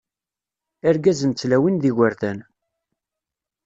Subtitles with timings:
[0.87, 2.39] Irgazen d tlawin d yigerdan.